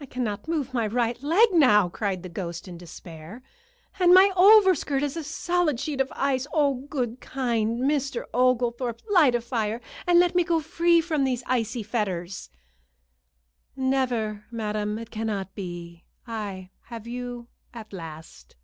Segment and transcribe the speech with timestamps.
[0.00, 3.42] "I cannot move my right leg now," cried the ghost, in despair,
[4.00, 6.46] "and my overskirt is a solid sheet of ice.
[6.54, 8.24] Oh, good, kind Mr.
[8.32, 12.48] Oglethorpe, light a fire, and let me go free from these icy fetters."
[13.76, 14.98] "Never, madam.
[14.98, 16.06] It cannot be.
[16.26, 18.56] I have you at last."